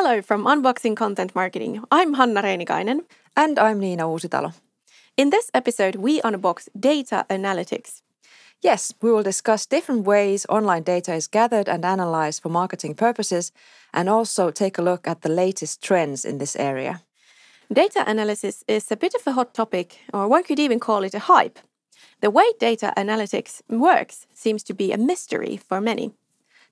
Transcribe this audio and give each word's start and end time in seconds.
Hello 0.00 0.22
from 0.22 0.44
Unboxing 0.44 0.94
Content 0.94 1.34
Marketing. 1.34 1.82
I'm 1.90 2.14
Hanna 2.14 2.40
Reinikainen. 2.40 3.00
And 3.36 3.58
I'm 3.58 3.80
Niina 3.80 4.04
Uusitalo. 4.04 4.52
In 5.16 5.30
this 5.30 5.50
episode, 5.52 5.96
we 5.96 6.20
unbox 6.20 6.68
data 6.78 7.26
analytics. 7.28 8.02
Yes, 8.62 8.94
we 9.02 9.10
will 9.10 9.24
discuss 9.24 9.66
different 9.66 10.06
ways 10.06 10.46
online 10.48 10.84
data 10.84 11.14
is 11.14 11.26
gathered 11.26 11.68
and 11.68 11.84
analyzed 11.84 12.42
for 12.42 12.48
marketing 12.48 12.94
purposes, 12.94 13.50
and 13.92 14.08
also 14.08 14.52
take 14.52 14.78
a 14.78 14.82
look 14.82 15.08
at 15.08 15.22
the 15.22 15.28
latest 15.28 15.82
trends 15.82 16.24
in 16.24 16.38
this 16.38 16.54
area. 16.54 17.02
Data 17.72 18.04
analysis 18.06 18.62
is 18.68 18.92
a 18.92 18.96
bit 18.96 19.14
of 19.16 19.26
a 19.26 19.32
hot 19.32 19.52
topic, 19.52 19.98
or 20.14 20.28
one 20.28 20.44
could 20.44 20.60
even 20.60 20.78
call 20.78 21.02
it 21.02 21.14
a 21.14 21.26
hype. 21.26 21.58
The 22.20 22.30
way 22.30 22.52
data 22.60 22.92
analytics 22.96 23.62
works 23.68 24.28
seems 24.32 24.62
to 24.62 24.74
be 24.74 24.92
a 24.92 24.96
mystery 24.96 25.56
for 25.56 25.80
many. 25.80 26.12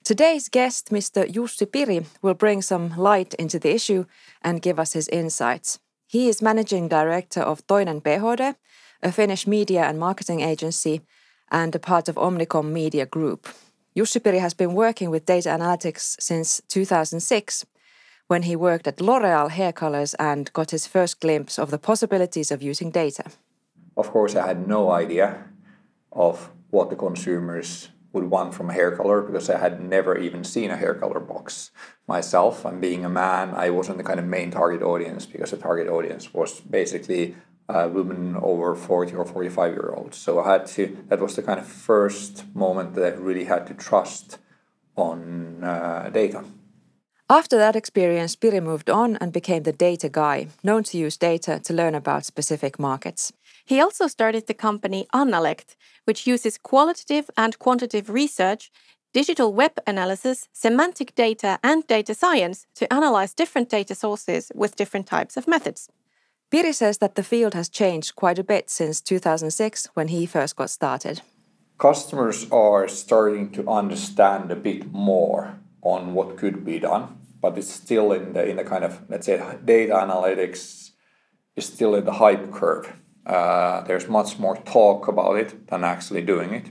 Today's 0.06 0.48
guest, 0.48 0.91
Mr. 0.91 1.27
Jussi 1.28 1.66
Piri, 1.66 2.06
will 2.23 2.34
bring 2.34 2.62
some 2.62 2.96
light 2.96 3.34
into 3.34 3.59
the 3.59 3.74
issue 3.74 4.05
and 4.41 4.62
give 4.62 4.79
us 4.79 4.92
his 4.92 5.09
insights. 5.09 5.80
He 6.06 6.29
is 6.29 6.41
managing 6.41 6.87
director 6.87 7.41
of 7.41 7.66
Toinen 7.66 8.01
PHD, 8.01 8.55
a 9.02 9.10
Finnish 9.10 9.48
media 9.48 9.82
and 9.82 9.98
marketing 9.98 10.42
agency 10.42 11.01
and 11.51 11.74
a 11.74 11.80
part 11.80 12.09
of 12.09 12.15
Omnicom 12.15 12.70
Media 12.70 13.05
Group. 13.05 13.48
Jussi 13.96 14.23
Piri 14.23 14.38
has 14.38 14.55
been 14.55 14.74
working 14.74 15.10
with 15.10 15.27
data 15.27 15.48
analytics 15.48 16.15
since 16.20 16.62
2006 16.68 17.66
when 18.29 18.43
he 18.45 18.54
worked 18.54 18.87
at 18.87 19.01
L'Oreal 19.01 19.51
Hair 19.51 19.73
Colors 19.73 20.15
and 20.20 20.52
got 20.52 20.70
his 20.70 20.87
first 20.87 21.18
glimpse 21.18 21.59
of 21.59 21.73
the 21.73 21.79
possibilities 21.79 22.52
of 22.52 22.62
using 22.62 22.93
data. 22.93 23.24
Of 23.96 24.12
course, 24.12 24.37
I 24.37 24.46
had 24.46 24.68
no 24.68 24.93
idea 24.93 25.48
of 26.12 26.52
what 26.70 26.91
the 26.91 26.96
consumers 26.96 27.88
would 28.17 28.31
want 28.31 28.55
from 28.55 28.71
hair 28.71 28.91
color 28.97 29.21
because 29.21 29.49
I 29.51 29.59
had 29.59 29.75
never 29.81 30.17
even 30.27 30.43
seen 30.43 30.71
a 30.71 30.77
hair 30.83 30.95
color 30.95 31.21
box 31.21 31.71
myself. 32.09 32.65
And 32.65 32.81
being 32.81 33.05
a 33.05 33.11
man, 33.11 33.47
I 33.55 33.69
wasn't 33.71 33.99
the 33.99 34.09
kind 34.11 34.19
of 34.19 34.27
main 34.27 34.51
target 34.51 34.83
audience 34.83 35.27
because 35.27 35.51
the 35.51 35.59
target 35.69 35.89
audience 35.89 36.33
was 36.33 36.61
basically 36.61 37.37
uh, 37.69 37.89
women 37.93 38.37
over 38.51 38.75
40 38.75 39.15
or 39.15 39.27
45 39.27 39.73
year 39.73 39.93
olds. 39.95 40.17
So 40.17 40.41
I 40.41 40.53
had 40.53 40.67
to, 40.77 40.83
that 41.09 41.21
was 41.21 41.37
the 41.37 41.43
kind 41.43 41.61
of 41.61 41.67
first 41.67 42.45
moment 42.55 42.95
that 42.95 43.05
I 43.13 43.17
really 43.17 43.45
had 43.45 43.67
to 43.67 43.75
trust 43.75 44.39
on 44.97 45.63
uh, 45.63 46.11
data. 46.13 46.43
After 47.29 47.59
that 47.59 47.77
experience, 47.77 48.37
Piri 48.37 48.61
moved 48.61 48.89
on 48.89 49.17
and 49.17 49.33
became 49.33 49.65
the 49.65 49.73
data 49.73 50.09
guy, 50.09 50.47
known 50.63 50.85
to 50.85 50.97
use 50.97 51.17
data 51.17 51.61
to 51.65 51.73
learn 51.75 51.95
about 51.95 52.25
specific 52.25 52.79
markets. 52.79 53.33
He 53.67 53.81
also 53.81 54.07
started 54.07 54.47
the 54.47 54.55
company 54.55 55.09
Analect, 55.13 55.75
which 56.05 56.27
uses 56.27 56.57
qualitative 56.57 57.29
and 57.37 57.59
quantitative 57.59 58.09
research, 58.09 58.71
digital 59.13 59.53
web 59.53 59.73
analysis, 59.89 60.49
semantic 60.53 61.17
data, 61.17 61.59
and 61.65 61.85
data 61.87 62.15
science 62.15 62.67
to 62.77 62.91
analyze 62.93 63.35
different 63.35 63.69
data 63.69 63.95
sources 63.97 64.53
with 64.55 64.77
different 64.77 65.09
types 65.09 65.37
of 65.37 65.49
methods. 65.49 65.89
Piri 66.49 66.72
says 66.72 66.99
that 66.99 67.17
the 67.17 67.25
field 67.25 67.55
has 67.55 67.69
changed 67.69 68.15
quite 68.15 68.39
a 68.39 68.44
bit 68.44 68.71
since 68.71 69.00
2006 69.00 69.89
when 69.94 70.09
he 70.09 70.27
first 70.27 70.55
got 70.55 70.71
started. 70.71 71.22
Customers 71.77 72.47
are 72.53 72.87
starting 72.87 73.50
to 73.50 73.69
understand 73.69 74.53
a 74.53 74.56
bit 74.56 74.93
more 74.93 75.59
on 75.83 76.15
what 76.15 76.37
could 76.37 76.65
be 76.65 76.78
done, 76.78 77.19
but 77.43 77.59
it's 77.59 77.71
still 77.71 78.12
in 78.12 78.33
the 78.33 78.49
in 78.49 78.56
the 78.56 78.65
kind 78.65 78.84
of 78.84 79.00
let's 79.09 79.27
say 79.27 79.43
data 79.65 79.93
analytics 79.93 80.93
is 81.56 81.67
still 81.67 81.97
in 81.97 82.05
the 82.05 82.12
hype 82.12 82.53
curve. 82.53 82.93
Uh, 83.27 83.81
there's 83.82 84.09
much 84.09 84.38
more 84.38 84.56
talk 84.59 85.09
about 85.09 85.37
it 85.37 85.66
than 85.66 85.82
actually 85.82 86.22
doing 86.22 86.55
it, 86.55 86.66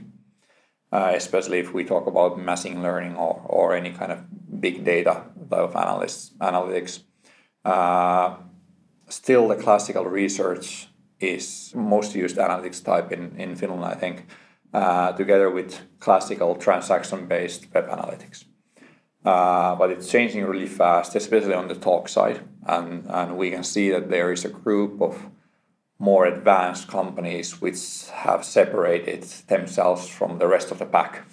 uh, 0.90 1.12
especially 1.14 1.58
if 1.58 1.74
we 1.74 1.84
talk 1.84 2.06
about 2.06 2.40
machine 2.40 2.82
learning 2.82 3.14
or, 3.14 3.42
or 3.44 3.76
any 3.76 3.90
kind 3.90 4.10
of 4.10 4.20
big 4.60 4.82
data 4.82 5.22
type 5.50 5.60
of 5.60 5.74
analysis, 5.74 6.32
analytics. 6.40 7.00
Uh, 7.64 8.36
still 9.08 9.48
the 9.48 9.56
classical 9.56 10.04
research 10.04 10.88
is 11.20 11.72
most 11.74 12.14
used 12.14 12.36
analytics 12.36 12.82
type 12.82 13.12
in, 13.12 13.38
in 13.38 13.54
Finland, 13.54 13.84
I 13.84 13.94
think, 13.94 14.26
uh, 14.72 15.12
together 15.12 15.50
with 15.50 15.80
classical 16.00 16.54
transaction-based 16.54 17.66
web 17.74 17.88
analytics. 17.88 18.44
Uh, 19.24 19.74
but 19.74 19.90
it's 19.90 20.08
changing 20.08 20.44
really 20.44 20.68
fast, 20.68 21.16
especially 21.16 21.54
on 21.54 21.68
the 21.68 21.74
talk 21.74 22.08
side. 22.08 22.40
And, 22.66 23.04
and 23.08 23.36
we 23.36 23.50
can 23.50 23.64
see 23.64 23.90
that 23.90 24.08
there 24.08 24.32
is 24.32 24.44
a 24.44 24.48
group 24.48 25.02
of 25.02 25.18
more 25.98 26.26
advanced 26.26 26.88
companies 26.88 27.60
which 27.60 28.08
have 28.12 28.44
separated 28.44 29.22
themselves 29.48 30.08
from 30.08 30.38
the 30.38 30.46
rest 30.46 30.70
of 30.70 30.78
the 30.78 30.84
pack, 30.84 31.24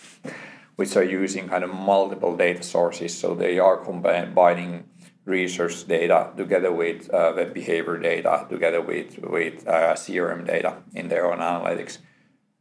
which 0.76 0.96
are 0.96 1.04
using 1.04 1.50
kind 1.50 1.64
of 1.64 1.74
multiple 1.74 2.36
data 2.38 2.64
sources. 2.64 3.18
So 3.18 3.36
they 3.36 3.60
are 3.60 3.78
combining 3.78 4.86
research 5.26 5.88
data 5.88 6.32
together 6.36 6.72
with 6.72 7.14
uh, 7.14 7.34
web 7.36 7.54
behavior 7.54 7.98
data, 7.98 8.46
together 8.50 8.82
with, 8.82 9.20
with 9.20 9.68
uh, 9.68 9.94
CRM 9.94 10.46
data 10.46 10.78
in 10.94 11.10
their 11.10 11.32
own 11.32 11.40
analytics. 11.40 11.98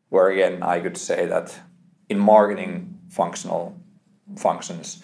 Where 0.08 0.30
again, 0.30 0.62
I 0.62 0.80
could 0.80 0.96
say 0.96 1.26
that 1.26 1.58
in 2.08 2.18
marketing 2.18 2.98
functional 3.08 3.76
functions, 4.36 5.02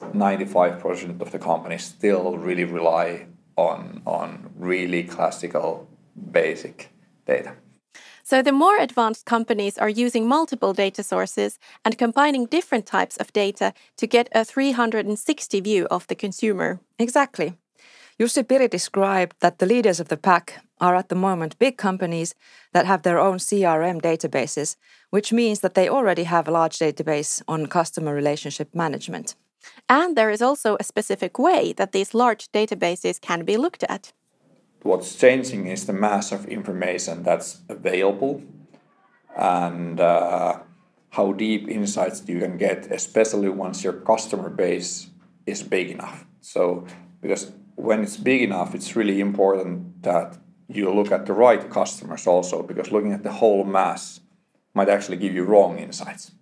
95% 0.00 1.20
of 1.20 1.30
the 1.30 1.38
companies 1.38 1.84
still 1.84 2.36
really 2.36 2.64
rely 2.64 3.26
on, 3.56 4.02
on 4.06 4.50
really 4.56 5.04
classical 5.04 5.89
basic 6.32 6.90
data. 7.26 7.54
So, 8.22 8.42
the 8.42 8.52
more 8.52 8.76
advanced 8.78 9.26
companies 9.26 9.78
are 9.78 9.88
using 9.88 10.28
multiple 10.28 10.72
data 10.72 11.02
sources 11.02 11.58
and 11.84 11.98
combining 11.98 12.46
different 12.46 12.86
types 12.86 13.16
of 13.16 13.32
data 13.32 13.72
to 13.96 14.06
get 14.06 14.28
a 14.32 14.44
360 14.44 15.60
view 15.60 15.86
of 15.90 16.06
the 16.06 16.14
consumer. 16.14 16.78
Exactly. 16.98 17.54
Jussi 18.20 18.46
Piri 18.46 18.68
described 18.68 19.34
that 19.40 19.58
the 19.58 19.66
leaders 19.66 19.98
of 19.98 20.08
the 20.08 20.16
pack 20.16 20.62
are 20.78 20.94
at 20.94 21.08
the 21.08 21.14
moment 21.14 21.58
big 21.58 21.76
companies 21.76 22.34
that 22.72 22.86
have 22.86 23.02
their 23.02 23.18
own 23.18 23.38
CRM 23.38 24.00
databases, 24.00 24.76
which 25.08 25.32
means 25.32 25.60
that 25.60 25.74
they 25.74 25.88
already 25.88 26.24
have 26.24 26.46
a 26.46 26.50
large 26.50 26.78
database 26.78 27.42
on 27.48 27.66
customer 27.66 28.14
relationship 28.14 28.74
management. 28.74 29.34
And 29.88 30.16
there 30.16 30.30
is 30.30 30.42
also 30.42 30.76
a 30.78 30.84
specific 30.84 31.38
way 31.38 31.72
that 31.72 31.92
these 31.92 32.14
large 32.14 32.52
databases 32.52 33.20
can 33.20 33.44
be 33.44 33.56
looked 33.56 33.84
at 33.88 34.12
what's 34.82 35.14
changing 35.14 35.66
is 35.66 35.86
the 35.86 35.92
mass 35.92 36.32
of 36.32 36.46
information 36.46 37.22
that's 37.22 37.60
available 37.68 38.42
and 39.36 40.00
uh, 40.00 40.58
how 41.10 41.32
deep 41.32 41.68
insights 41.68 42.22
you 42.26 42.40
can 42.40 42.56
get, 42.56 42.86
especially 42.90 43.48
once 43.48 43.84
your 43.84 43.92
customer 43.92 44.48
base 44.48 45.08
is 45.46 45.62
big 45.62 45.90
enough. 45.90 46.24
So, 46.40 46.86
because 47.20 47.52
when 47.74 48.02
it's 48.02 48.16
big 48.16 48.42
enough, 48.42 48.74
it's 48.74 48.96
really 48.96 49.20
important 49.20 50.02
that 50.02 50.38
you 50.68 50.92
look 50.92 51.10
at 51.12 51.26
the 51.26 51.32
right 51.32 51.68
customers 51.70 52.26
also, 52.26 52.62
because 52.62 52.92
looking 52.92 53.12
at 53.12 53.22
the 53.22 53.32
whole 53.32 53.64
mass 53.64 54.20
might 54.72 54.88
actually 54.88 55.16
give 55.16 55.34
you 55.34 55.44
wrong 55.44 55.78
insights. 55.78 56.32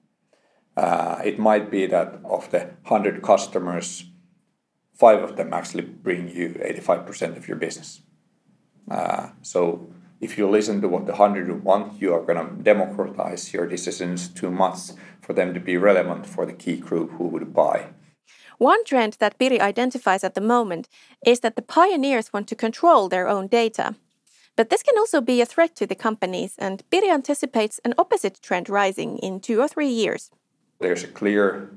Uh, 0.77 1.21
it 1.25 1.39
might 1.39 1.71
be 1.71 1.87
that 1.87 2.21
of 2.25 2.51
the 2.51 2.59
100 2.85 3.23
customers, 3.23 4.05
five 4.95 5.23
of 5.23 5.37
them 5.37 5.53
actually 5.53 5.83
bring 5.83 6.29
you 6.29 6.51
85% 6.51 7.37
of 7.37 7.49
your 7.49 7.57
business 7.57 8.03
uh, 8.91 9.29
so 9.43 9.89
if 10.21 10.37
you 10.37 10.49
listen 10.49 10.81
to 10.81 10.89
what 10.89 11.07
the 11.07 11.13
100 11.13 11.63
want, 11.63 12.01
you 12.01 12.13
are 12.13 12.23
going 12.23 12.45
to 12.45 12.63
democratize 12.63 13.53
your 13.53 13.67
decisions 13.67 14.29
too 14.29 14.51
much 14.51 14.79
for 15.21 15.33
them 15.33 15.55
to 15.55 15.61
be 15.61 15.77
relevant 15.77 16.27
for 16.27 16.45
the 16.45 16.53
key 16.53 16.77
group 16.77 17.13
who 17.13 17.25
would 17.25 17.53
buy. 17.55 17.87
One 18.59 18.85
trend 18.85 19.17
that 19.21 19.39
Piri 19.39 19.61
identifies 19.61 20.25
at 20.25 20.35
the 20.35 20.41
moment 20.41 20.89
is 21.25 21.41
that 21.41 21.55
the 21.55 21.63
pioneers 21.63 22.33
want 22.33 22.49
to 22.49 22.57
control 22.57 23.09
their 23.09 23.29
own 23.29 23.47
data. 23.47 23.95
But 24.57 24.71
this 24.71 24.83
can 24.83 24.99
also 24.99 25.21
be 25.21 25.41
a 25.41 25.47
threat 25.47 25.77
to 25.77 25.87
the 25.87 25.95
companies, 25.95 26.57
and 26.59 26.83
Piri 26.91 27.11
anticipates 27.11 27.79
an 27.85 27.95
opposite 27.97 28.43
trend 28.43 28.69
rising 28.69 29.19
in 29.19 29.39
two 29.39 29.61
or 29.61 29.69
three 29.69 29.89
years. 29.89 30.33
There's 30.81 31.05
a 31.05 31.09
clear 31.09 31.71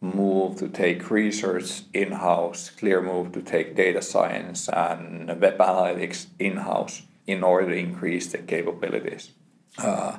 move 0.00 0.56
to 0.58 0.68
take 0.68 1.10
research 1.10 1.82
in 1.92 2.12
house, 2.12 2.70
clear 2.70 3.00
move 3.00 3.32
to 3.32 3.42
take 3.42 3.74
data 3.74 4.02
science 4.02 4.68
and 4.68 5.28
web 5.40 5.58
analytics 5.58 6.26
in 6.38 6.58
house 6.58 7.02
in 7.26 7.42
order 7.42 7.70
to 7.70 7.76
increase 7.76 8.26
the 8.32 8.38
capabilities. 8.38 9.30
Uh, 9.78 10.18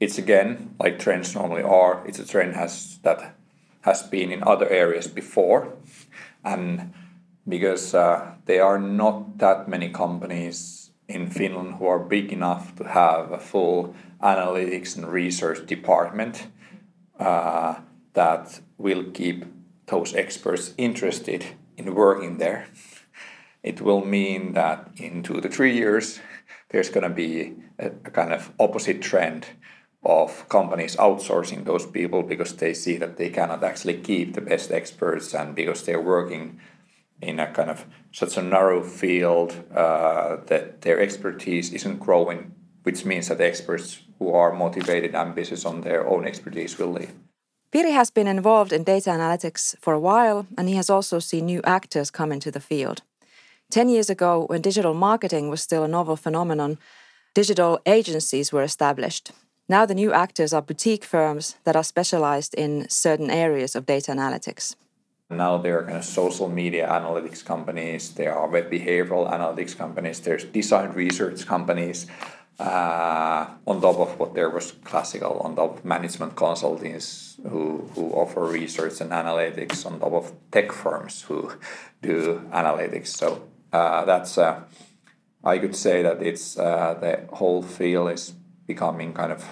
it's 0.00 0.18
again 0.18 0.74
like 0.78 0.98
trends 0.98 1.34
normally 1.34 1.62
are. 1.62 2.04
It's 2.06 2.18
a 2.18 2.26
trend 2.26 2.54
has 2.54 2.98
that 3.02 3.34
has 3.82 4.02
been 4.02 4.30
in 4.32 4.42
other 4.42 4.68
areas 4.68 5.06
before, 5.06 5.72
and 6.44 6.92
because 7.48 7.94
uh, 7.94 8.32
there 8.46 8.64
are 8.64 8.78
not 8.78 9.38
that 9.38 9.68
many 9.68 9.88
companies 9.90 10.90
in 11.08 11.30
Finland 11.30 11.74
who 11.74 11.86
are 11.86 11.98
big 11.98 12.32
enough 12.32 12.74
to 12.76 12.84
have 12.84 13.30
a 13.30 13.38
full 13.38 13.94
analytics 14.20 14.96
and 14.96 15.06
research 15.06 15.64
department. 15.66 16.48
Uh, 17.18 17.76
that 18.16 18.60
will 18.78 19.04
keep 19.12 19.44
those 19.86 20.14
experts 20.14 20.74
interested 20.76 21.44
in 21.76 21.94
working 21.94 22.38
there. 22.38 22.66
It 23.62 23.80
will 23.80 24.04
mean 24.04 24.54
that 24.54 24.88
in 24.96 25.22
two 25.22 25.40
to 25.40 25.48
three 25.48 25.74
years, 25.74 26.20
there's 26.70 26.88
going 26.88 27.08
to 27.08 27.14
be 27.14 27.54
a, 27.78 27.88
a 27.88 28.10
kind 28.10 28.32
of 28.32 28.52
opposite 28.58 29.02
trend 29.02 29.46
of 30.02 30.48
companies 30.48 30.96
outsourcing 30.96 31.64
those 31.64 31.84
people 31.84 32.22
because 32.22 32.54
they 32.56 32.72
see 32.72 32.96
that 32.96 33.16
they 33.16 33.28
cannot 33.28 33.62
actually 33.62 33.98
keep 33.98 34.34
the 34.34 34.40
best 34.40 34.70
experts 34.70 35.34
and 35.34 35.54
because 35.54 35.82
they're 35.84 36.00
working 36.00 36.60
in 37.20 37.38
a 37.40 37.52
kind 37.52 37.70
of 37.70 37.84
such 38.12 38.36
a 38.36 38.42
narrow 38.42 38.82
field 38.82 39.64
uh, 39.74 40.36
that 40.46 40.82
their 40.82 41.00
expertise 41.00 41.72
isn't 41.72 41.98
growing, 41.98 42.54
which 42.82 43.04
means 43.04 43.28
that 43.28 43.40
experts 43.40 44.02
who 44.18 44.32
are 44.32 44.52
motivated, 44.52 45.14
and 45.14 45.28
ambitious 45.28 45.64
on 45.64 45.82
their 45.82 46.06
own 46.06 46.26
expertise 46.26 46.78
will 46.78 46.92
leave. 46.92 47.12
Piri 47.76 47.90
has 47.90 48.10
been 48.10 48.26
involved 48.26 48.72
in 48.72 48.84
data 48.84 49.10
analytics 49.10 49.76
for 49.82 49.92
a 49.92 50.00
while, 50.00 50.46
and 50.56 50.66
he 50.66 50.76
has 50.76 50.88
also 50.88 51.18
seen 51.18 51.44
new 51.44 51.60
actors 51.64 52.10
come 52.10 52.32
into 52.32 52.50
the 52.50 52.58
field. 52.58 53.02
Ten 53.70 53.90
years 53.90 54.08
ago, 54.08 54.46
when 54.46 54.62
digital 54.62 54.94
marketing 54.94 55.50
was 55.50 55.60
still 55.60 55.84
a 55.84 55.88
novel 55.88 56.16
phenomenon, 56.16 56.78
digital 57.34 57.78
agencies 57.84 58.50
were 58.50 58.62
established. 58.62 59.30
Now, 59.68 59.84
the 59.84 59.94
new 59.94 60.10
actors 60.14 60.54
are 60.54 60.62
boutique 60.62 61.04
firms 61.04 61.56
that 61.64 61.76
are 61.76 61.84
specialized 61.84 62.54
in 62.54 62.88
certain 62.88 63.28
areas 63.28 63.76
of 63.76 63.84
data 63.84 64.12
analytics. 64.12 64.74
Now 65.28 65.58
there 65.58 65.80
are 65.80 65.84
kind 65.84 65.98
of 65.98 66.04
social 66.04 66.48
media 66.48 66.88
analytics 66.88 67.44
companies, 67.44 68.14
there 68.14 68.32
are 68.32 68.48
web 68.48 68.70
behavioral 68.70 69.28
analytics 69.28 69.76
companies, 69.76 70.20
there's 70.20 70.44
design 70.44 70.92
research 70.92 71.44
companies, 71.46 72.06
uh, 72.58 73.46
on 73.66 73.80
top 73.80 73.98
of 73.98 74.18
what 74.18 74.34
there 74.34 74.50
was 74.50 74.72
classical, 74.84 75.40
on 75.40 75.56
top 75.56 75.78
of 75.78 75.84
management 75.84 76.34
consultants 76.36 77.38
who, 77.48 77.90
who 77.94 78.10
offer 78.12 78.44
research 78.44 79.00
and 79.00 79.10
analytics, 79.10 79.84
on 79.84 80.00
top 80.00 80.12
of 80.12 80.32
tech 80.50 80.72
firms 80.72 81.22
who 81.22 81.52
do 82.02 82.42
analytics. 82.52 83.08
So 83.08 83.42
uh, 83.72 84.04
that's, 84.04 84.38
uh, 84.38 84.60
I 85.44 85.58
could 85.58 85.76
say 85.76 86.02
that 86.02 86.22
it's 86.22 86.58
uh, 86.58 86.94
the 87.00 87.34
whole 87.36 87.62
field 87.62 88.10
is 88.12 88.32
becoming 88.66 89.12
kind 89.12 89.32
of 89.32 89.44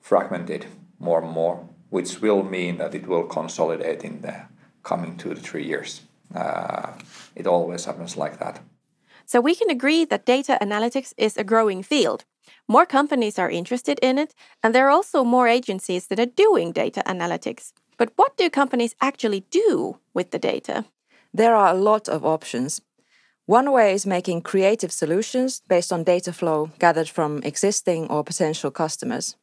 fragmented 0.00 0.66
more 0.98 1.22
and 1.22 1.30
more, 1.30 1.68
which 1.90 2.20
will 2.20 2.42
mean 2.42 2.78
that 2.78 2.94
it 2.94 3.06
will 3.06 3.24
consolidate 3.24 4.02
in 4.04 4.22
the 4.22 4.42
coming 4.82 5.16
two 5.16 5.34
to 5.34 5.40
three 5.40 5.64
years. 5.64 6.02
Uh, 6.34 6.92
it 7.34 7.46
always 7.46 7.84
happens 7.84 8.16
like 8.16 8.38
that. 8.38 8.60
So 9.26 9.40
we 9.40 9.56
can 9.56 9.70
agree 9.70 10.04
that 10.04 10.24
data 10.24 10.56
analytics 10.62 11.12
is 11.16 11.36
a 11.36 11.44
growing 11.44 11.82
field. 11.82 12.24
More 12.68 12.86
companies 12.86 13.38
are 13.38 13.50
interested 13.50 13.98
in 14.00 14.18
it, 14.18 14.34
and 14.62 14.72
there 14.74 14.86
are 14.86 14.90
also 14.90 15.24
more 15.24 15.48
agencies 15.48 16.06
that 16.06 16.20
are 16.20 16.26
doing 16.26 16.72
data 16.72 17.02
analytics. 17.06 17.72
But 17.98 18.12
what 18.16 18.36
do 18.36 18.48
companies 18.48 18.94
actually 19.00 19.44
do 19.50 19.98
with 20.14 20.30
the 20.30 20.38
data? 20.38 20.84
There 21.34 21.56
are 21.56 21.74
a 21.74 21.78
lot 21.78 22.08
of 22.08 22.24
options. 22.24 22.80
One 23.46 23.72
way 23.72 23.92
is 23.92 24.06
making 24.06 24.42
creative 24.42 24.92
solutions 24.92 25.62
based 25.68 25.92
on 25.92 26.04
data 26.04 26.32
flow 26.32 26.70
gathered 26.78 27.08
from 27.08 27.42
existing 27.42 28.08
or 28.08 28.24
potential 28.24 28.70
customers. 28.70 29.36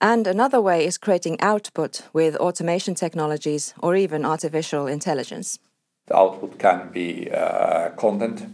And 0.00 0.26
another 0.26 0.60
way 0.60 0.84
is 0.84 0.98
creating 0.98 1.40
output 1.40 2.02
with 2.12 2.36
automation 2.36 2.94
technologies 2.94 3.74
or 3.80 3.96
even 3.96 4.24
artificial 4.24 4.86
intelligence. 4.86 5.58
The 6.06 6.16
output 6.16 6.58
can 6.58 6.90
be 6.92 7.30
uh, 7.30 7.90
content 7.96 8.46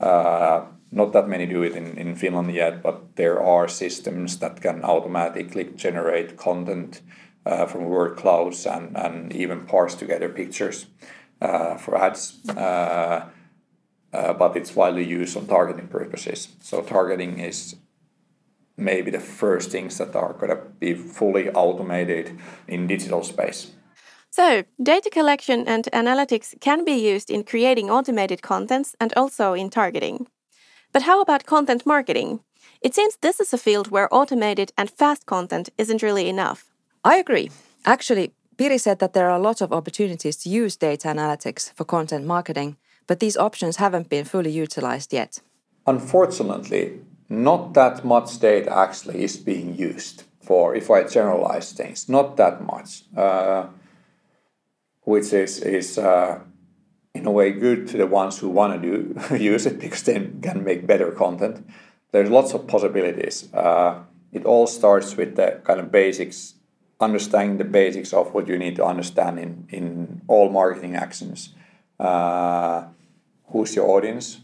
uh, 0.00 0.66
not 0.90 1.12
that 1.12 1.28
many 1.28 1.46
do 1.46 1.62
it 1.62 1.74
in, 1.74 1.98
in 1.98 2.16
Finland 2.16 2.52
yet, 2.52 2.82
but 2.82 3.16
there 3.16 3.42
are 3.42 3.68
systems 3.68 4.38
that 4.38 4.60
can 4.60 4.84
automatically 4.84 5.64
generate 5.76 6.36
content 6.36 7.02
uh, 7.44 7.66
from 7.66 7.84
word 7.84 8.16
clouds 8.16 8.66
and, 8.66 8.96
and 8.96 9.32
even 9.32 9.66
parse 9.66 9.94
together 9.94 10.28
pictures 10.28 10.86
uh, 11.40 11.76
for 11.76 11.96
ads. 11.96 12.38
Uh, 12.48 13.28
uh, 14.12 14.32
but 14.32 14.56
it's 14.56 14.74
widely 14.74 15.04
used 15.04 15.36
on 15.36 15.46
targeting 15.46 15.88
purposes. 15.88 16.48
So 16.60 16.80
targeting 16.82 17.38
is 17.38 17.76
maybe 18.76 19.10
the 19.10 19.20
first 19.20 19.70
things 19.70 19.98
that 19.98 20.14
are 20.14 20.32
going 20.32 20.50
to 20.50 20.62
be 20.78 20.94
fully 20.94 21.50
automated 21.50 22.38
in 22.68 22.86
digital 22.86 23.22
space. 23.22 23.72
So, 24.36 24.64
data 24.82 25.08
collection 25.08 25.66
and 25.66 25.84
analytics 25.94 26.60
can 26.60 26.84
be 26.84 26.92
used 26.92 27.30
in 27.30 27.42
creating 27.42 27.90
automated 27.90 28.42
contents 28.42 28.94
and 29.00 29.10
also 29.16 29.54
in 29.54 29.70
targeting. 29.70 30.26
But 30.92 31.04
how 31.04 31.22
about 31.22 31.46
content 31.46 31.86
marketing? 31.86 32.40
It 32.82 32.94
seems 32.94 33.16
this 33.16 33.40
is 33.40 33.54
a 33.54 33.58
field 33.58 33.90
where 33.90 34.14
automated 34.14 34.72
and 34.76 34.90
fast 34.90 35.24
content 35.24 35.70
isn't 35.78 36.02
really 36.02 36.28
enough. 36.28 36.70
I 37.02 37.16
agree. 37.16 37.50
Actually, 37.86 38.34
Piri 38.58 38.76
said 38.76 38.98
that 38.98 39.14
there 39.14 39.30
are 39.30 39.38
a 39.38 39.42
lot 39.42 39.62
of 39.62 39.72
opportunities 39.72 40.36
to 40.42 40.50
use 40.50 40.76
data 40.76 41.08
analytics 41.08 41.72
for 41.72 41.86
content 41.86 42.26
marketing, 42.26 42.76
but 43.06 43.20
these 43.20 43.38
options 43.38 43.76
haven't 43.76 44.10
been 44.10 44.26
fully 44.26 44.50
utilized 44.50 45.14
yet. 45.14 45.40
Unfortunately, 45.86 47.00
not 47.30 47.72
that 47.72 48.04
much 48.04 48.38
data 48.38 48.70
actually 48.70 49.24
is 49.24 49.38
being 49.38 49.74
used 49.74 50.24
for, 50.42 50.76
if 50.76 50.90
I 50.90 51.04
generalize 51.04 51.72
things, 51.72 52.06
not 52.06 52.36
that 52.36 52.60
much. 52.60 53.04
Uh, 53.16 53.68
which 55.06 55.32
is 55.32 55.60
is 55.60 55.98
uh, 55.98 56.40
in 57.14 57.26
a 57.26 57.30
way 57.30 57.52
good 57.52 57.86
to 57.88 57.96
the 57.96 58.06
ones 58.06 58.38
who 58.40 58.48
want 58.48 58.74
to 58.74 58.78
do 58.90 59.36
use 59.52 59.64
it 59.64 59.78
because 59.78 60.02
they 60.02 60.18
can 60.42 60.64
make 60.64 60.86
better 60.86 61.10
content. 61.12 61.64
There's 62.12 62.28
lots 62.28 62.54
of 62.54 62.66
possibilities. 62.66 63.48
Uh, 63.54 64.02
it 64.32 64.44
all 64.44 64.66
starts 64.66 65.16
with 65.16 65.36
the 65.36 65.60
kind 65.64 65.80
of 65.80 65.90
basics, 65.92 66.54
understanding 67.00 67.56
the 67.58 67.64
basics 67.64 68.12
of 68.12 68.34
what 68.34 68.48
you 68.48 68.58
need 68.58 68.76
to 68.76 68.84
understand 68.84 69.38
in 69.38 69.66
in 69.70 70.22
all 70.26 70.50
marketing 70.50 70.96
actions. 70.96 71.54
Uh, 72.00 72.86
who's 73.52 73.76
your 73.76 73.88
audience? 73.88 74.40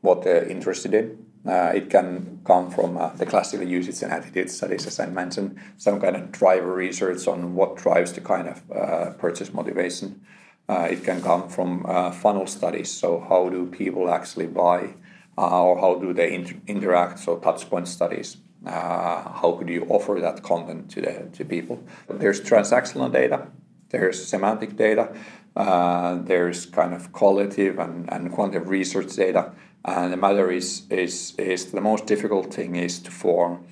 What 0.00 0.22
they're 0.22 0.44
interested 0.44 0.94
in. 0.94 1.31
Uh, 1.44 1.72
it 1.74 1.90
can 1.90 2.40
come 2.44 2.70
from 2.70 2.96
uh, 2.96 3.08
the 3.10 3.26
classical 3.26 3.66
usage 3.66 4.02
and 4.02 4.12
attitude 4.12 4.48
studies, 4.48 4.86
as 4.86 5.00
I 5.00 5.06
mentioned, 5.06 5.58
some 5.76 6.00
kind 6.00 6.14
of 6.14 6.30
driver 6.30 6.72
research 6.72 7.26
on 7.26 7.54
what 7.54 7.76
drives 7.76 8.12
the 8.12 8.20
kind 8.20 8.48
of 8.48 8.70
uh, 8.70 9.10
purchase 9.14 9.52
motivation. 9.52 10.20
Uh, 10.68 10.88
it 10.90 11.02
can 11.02 11.20
come 11.20 11.48
from 11.48 11.84
uh, 11.86 12.12
funnel 12.12 12.46
studies, 12.46 12.90
so 12.90 13.18
how 13.28 13.48
do 13.48 13.66
people 13.66 14.08
actually 14.08 14.46
buy 14.46 14.94
uh, 15.36 15.62
or 15.64 15.80
how 15.80 15.96
do 15.96 16.12
they 16.12 16.32
inter- 16.32 16.60
interact, 16.68 17.18
so 17.18 17.36
touchpoint 17.38 17.88
studies. 17.88 18.36
how 18.64 19.56
could 19.58 19.68
you 19.68 19.84
offer 19.88 20.20
that 20.20 20.42
content 20.44 20.88
to, 20.90 21.00
the, 21.00 21.28
to 21.32 21.44
people? 21.44 21.82
There's 22.08 22.40
transactional 22.40 23.10
data, 23.10 23.48
there's 23.88 24.24
semantic 24.24 24.76
data, 24.76 25.12
there's 25.56 26.66
kind 26.66 26.94
of 26.94 27.10
qualitative 27.12 27.80
and, 27.80 28.12
and 28.12 28.30
quantitative 28.30 28.68
research 28.68 29.16
data 29.16 29.52
and 29.84 30.12
the 30.12 30.16
matter 30.16 30.50
is, 30.50 30.82
is, 30.90 31.34
is 31.38 31.72
the 31.72 31.80
most 31.80 32.06
difficult 32.06 32.54
thing 32.54 32.76
is 32.76 33.00
to 33.00 33.10
form 33.10 33.66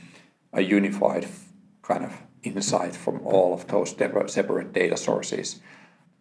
a 0.52 0.62
unified 0.62 1.28
kind 1.82 2.04
of 2.04 2.12
insight 2.42 2.96
from 2.96 3.20
all 3.24 3.54
of 3.54 3.66
those 3.68 3.90
separate 3.90 4.72
data 4.72 4.96
sources. 4.96 5.60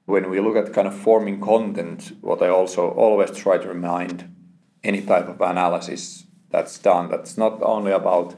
When 0.06 0.30
we 0.30 0.40
look 0.40 0.56
at 0.56 0.74
kind 0.74 0.88
of 0.88 0.96
forming 0.96 1.40
content, 1.40 2.14
what 2.22 2.42
I 2.42 2.50
also 2.50 2.90
always 2.90 3.32
try 3.32 3.58
to 3.58 3.68
remind 3.68 4.36
any 4.84 5.02
type 5.02 5.28
of 5.28 5.42
analysis 5.42 6.26
that's 6.50 6.78
done, 6.80 7.10
that's 7.10 7.38
not 7.38 7.62
only 7.62 7.92
about 7.92 8.36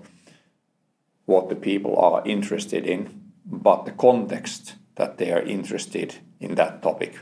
what 1.25 1.49
the 1.49 1.55
people 1.55 1.97
are 1.97 2.25
interested 2.25 2.85
in, 2.85 3.31
but 3.45 3.85
the 3.85 3.91
context 3.91 4.75
that 4.95 5.17
they 5.17 5.31
are 5.31 5.41
interested 5.41 6.15
in 6.39 6.55
that 6.55 6.81
topic. 6.81 7.19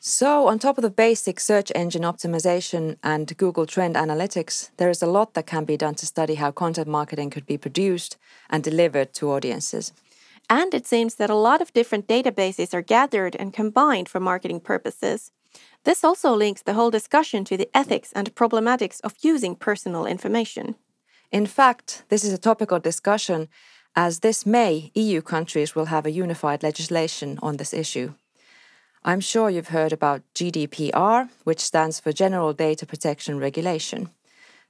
So, 0.00 0.46
on 0.46 0.60
top 0.60 0.78
of 0.78 0.82
the 0.82 0.90
basic 0.90 1.40
search 1.40 1.72
engine 1.74 2.02
optimization 2.02 2.98
and 3.02 3.36
Google 3.36 3.66
Trend 3.66 3.96
Analytics, 3.96 4.70
there 4.76 4.90
is 4.90 5.02
a 5.02 5.08
lot 5.08 5.34
that 5.34 5.48
can 5.48 5.64
be 5.64 5.76
done 5.76 5.96
to 5.96 6.06
study 6.06 6.36
how 6.36 6.52
content 6.52 6.86
marketing 6.86 7.30
could 7.30 7.46
be 7.46 7.58
produced 7.58 8.16
and 8.48 8.62
delivered 8.62 9.12
to 9.14 9.32
audiences. 9.32 9.92
And 10.48 10.72
it 10.72 10.86
seems 10.86 11.16
that 11.16 11.30
a 11.30 11.34
lot 11.34 11.60
of 11.60 11.72
different 11.72 12.06
databases 12.06 12.72
are 12.72 12.80
gathered 12.80 13.34
and 13.34 13.52
combined 13.52 14.08
for 14.08 14.20
marketing 14.20 14.60
purposes. 14.60 15.32
This 15.82 16.04
also 16.04 16.32
links 16.32 16.62
the 16.62 16.74
whole 16.74 16.92
discussion 16.92 17.44
to 17.46 17.56
the 17.56 17.68
ethics 17.74 18.12
and 18.12 18.34
problematics 18.36 19.00
of 19.00 19.16
using 19.22 19.56
personal 19.56 20.06
information. 20.06 20.76
In 21.32 21.44
fact, 21.44 22.04
this 22.08 22.22
is 22.22 22.32
a 22.32 22.38
topical 22.38 22.78
discussion 22.78 23.48
as 23.96 24.20
this 24.20 24.46
May, 24.46 24.92
EU 24.94 25.22
countries 25.22 25.74
will 25.74 25.86
have 25.86 26.06
a 26.06 26.12
unified 26.12 26.62
legislation 26.62 27.36
on 27.42 27.56
this 27.56 27.74
issue. 27.74 28.14
I'm 29.08 29.20
sure 29.20 29.48
you've 29.48 29.68
heard 29.68 29.94
about 29.94 30.20
GDPR, 30.34 31.30
which 31.44 31.60
stands 31.60 31.98
for 31.98 32.12
General 32.12 32.52
Data 32.52 32.84
Protection 32.84 33.38
Regulation. 33.38 34.10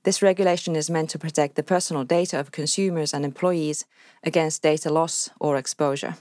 This 0.05 0.23
regulation 0.23 0.77
is 0.77 0.89
meant 0.89 1.11
to 1.11 1.19
protect 1.19 1.57
the 1.57 1.65
personal 1.65 2.05
data 2.05 2.39
of 2.39 2.53
consumers 2.53 3.13
and 3.13 3.25
employees 3.25 3.85
against 4.23 4.63
data 4.63 4.93
loss 4.93 5.29
or 5.41 5.57
exposure. 5.57 6.15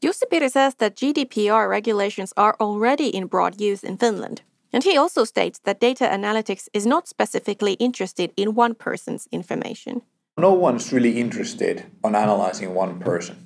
Jussi 0.00 0.30
Piri 0.30 0.48
says 0.48 0.76
that 0.76 0.96
GDPR 0.96 1.68
regulations 1.68 2.32
are 2.38 2.56
already 2.58 3.14
in 3.14 3.26
broad 3.26 3.60
use 3.60 3.84
in 3.84 3.98
Finland. 3.98 4.40
And 4.72 4.82
he 4.82 4.96
also 4.96 5.24
states 5.24 5.60
that 5.64 5.78
data 5.78 6.04
analytics 6.04 6.68
is 6.72 6.86
not 6.86 7.06
specifically 7.06 7.74
interested 7.74 8.32
in 8.34 8.54
one 8.54 8.74
person's 8.74 9.28
information. 9.30 10.00
No 10.38 10.54
one's 10.54 10.90
really 10.90 11.20
interested 11.20 11.84
on 12.02 12.14
analyzing 12.14 12.72
one 12.72 12.98
person 12.98 13.36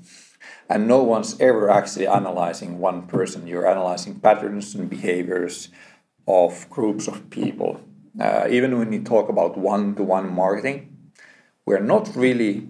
and 0.69 0.88
no 0.88 1.02
one's 1.02 1.38
ever 1.40 1.71
actually 1.71 2.07
analyzing 2.07 2.78
one 2.78 3.07
person. 3.07 3.47
You're 3.47 3.69
analyzing 3.69 4.21
patterns 4.21 4.75
and 4.75 4.88
behaviors 4.88 5.69
of 6.26 6.69
groups 6.71 7.09
of 7.09 7.31
people. 7.31 7.81
Uh, 8.21 8.47
even 8.50 8.78
when 8.78 8.92
you 8.92 9.02
talk 9.02 9.28
about 9.28 9.57
one 9.57 9.95
to 9.97 10.02
one 10.02 10.33
marketing, 10.33 10.97
we're 11.66 11.81
not 11.81 12.14
really 12.14 12.66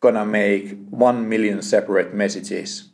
gonna 0.00 0.24
make 0.24 0.76
one 0.88 1.28
million 1.28 1.62
separate 1.62 2.14
messages, 2.14 2.90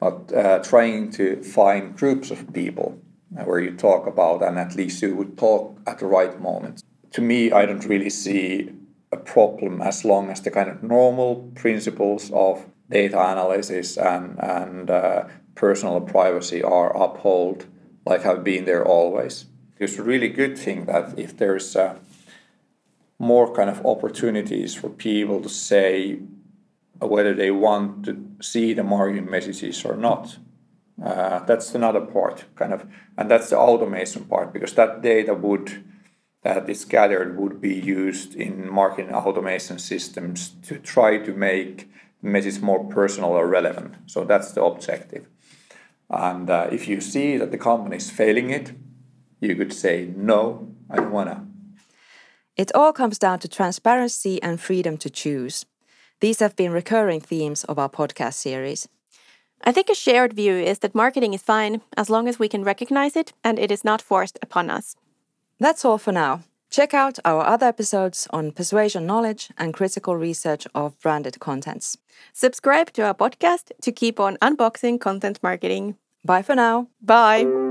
but 0.00 0.32
uh, 0.32 0.58
trying 0.60 1.10
to 1.12 1.42
find 1.42 1.96
groups 1.96 2.30
of 2.30 2.52
people 2.52 2.98
where 3.44 3.60
you 3.60 3.72
talk 3.72 4.06
about, 4.06 4.42
and 4.42 4.58
at 4.58 4.74
least 4.74 5.02
you 5.02 5.14
would 5.14 5.36
talk 5.36 5.78
at 5.86 5.98
the 5.98 6.06
right 6.06 6.40
moment. 6.40 6.82
To 7.12 7.20
me, 7.20 7.52
I 7.52 7.66
don't 7.66 7.84
really 7.86 8.10
see 8.10 8.70
a 9.12 9.16
problem 9.16 9.80
as 9.80 10.04
long 10.04 10.30
as 10.30 10.40
the 10.40 10.50
kind 10.50 10.68
of 10.68 10.82
normal 10.82 11.50
principles 11.54 12.30
of 12.32 12.66
data 12.90 13.18
analysis 13.18 13.96
and, 13.96 14.38
and 14.38 14.90
uh, 14.90 15.24
personal 15.54 16.00
privacy 16.00 16.62
are 16.62 16.96
upheld 16.96 17.66
like 18.04 18.22
have 18.22 18.44
been 18.44 18.64
there 18.64 18.84
always. 18.84 19.46
It's 19.78 19.98
a 19.98 20.02
really 20.02 20.28
good 20.28 20.56
thing 20.56 20.86
that 20.86 21.18
if 21.18 21.36
there's 21.36 21.76
uh, 21.76 21.96
more 23.18 23.52
kind 23.52 23.68
of 23.68 23.84
opportunities 23.84 24.74
for 24.74 24.88
people 24.88 25.40
to 25.42 25.48
say 25.48 26.20
whether 26.98 27.34
they 27.34 27.50
want 27.50 28.04
to 28.06 28.26
see 28.40 28.72
the 28.72 28.82
marketing 28.82 29.30
messages 29.30 29.84
or 29.84 29.96
not. 29.96 30.38
Uh, 31.02 31.40
that's 31.40 31.74
another 31.74 32.00
part, 32.00 32.44
kind 32.54 32.72
of, 32.72 32.86
and 33.18 33.30
that's 33.30 33.50
the 33.50 33.58
automation 33.58 34.24
part 34.24 34.52
because 34.52 34.72
that 34.74 35.02
data 35.02 35.34
would 35.34 35.84
that 36.42 36.70
is 36.70 36.84
gathered 36.84 37.36
would 37.36 37.60
be 37.60 37.74
used 37.74 38.36
in 38.36 38.70
marketing 38.70 39.12
automation 39.12 39.78
systems 39.80 40.50
to 40.62 40.78
try 40.78 41.18
to 41.18 41.32
make 41.32 41.90
message 42.26 42.60
more 42.60 42.84
personal 42.84 43.30
or 43.30 43.46
relevant. 43.46 43.94
So 44.06 44.24
that's 44.24 44.52
the 44.52 44.62
objective. 44.62 45.26
And 46.10 46.48
uh, 46.50 46.68
if 46.70 46.88
you 46.88 47.00
see 47.00 47.36
that 47.36 47.50
the 47.50 47.58
company 47.58 47.96
is 47.96 48.10
failing 48.10 48.50
it, 48.50 48.72
you 49.40 49.54
could 49.56 49.72
say, 49.72 50.12
no, 50.16 50.74
I 50.90 50.96
don't 50.96 51.12
want 51.12 51.30
to. 51.30 51.42
It 52.56 52.74
all 52.74 52.92
comes 52.92 53.18
down 53.18 53.38
to 53.40 53.48
transparency 53.48 54.42
and 54.42 54.60
freedom 54.60 54.96
to 54.98 55.10
choose. 55.10 55.66
These 56.20 56.40
have 56.40 56.56
been 56.56 56.72
recurring 56.72 57.20
themes 57.20 57.64
of 57.64 57.78
our 57.78 57.90
podcast 57.90 58.34
series. 58.34 58.88
I 59.62 59.72
think 59.72 59.88
a 59.88 59.94
shared 59.94 60.32
view 60.32 60.54
is 60.54 60.78
that 60.78 60.94
marketing 60.94 61.34
is 61.34 61.42
fine 61.42 61.82
as 61.96 62.08
long 62.08 62.28
as 62.28 62.38
we 62.38 62.48
can 62.48 62.64
recognize 62.64 63.16
it 63.16 63.32
and 63.42 63.58
it 63.58 63.70
is 63.70 63.84
not 63.84 64.00
forced 64.00 64.38
upon 64.42 64.70
us. 64.70 64.96
That's 65.58 65.84
all 65.84 65.98
for 65.98 66.12
now. 66.12 66.42
Check 66.76 66.92
out 66.92 67.18
our 67.24 67.42
other 67.46 67.64
episodes 67.64 68.28
on 68.34 68.52
persuasion 68.52 69.06
knowledge 69.06 69.48
and 69.56 69.72
critical 69.72 70.14
research 70.14 70.66
of 70.74 71.00
branded 71.00 71.40
contents. 71.40 71.96
Subscribe 72.34 72.92
to 72.92 73.02
our 73.02 73.14
podcast 73.14 73.72
to 73.80 73.90
keep 73.90 74.20
on 74.20 74.36
unboxing 74.42 75.00
content 75.00 75.42
marketing. 75.42 75.96
Bye 76.22 76.42
for 76.42 76.54
now. 76.54 76.88
Bye. 77.00 77.65